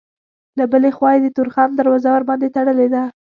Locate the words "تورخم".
1.37-1.69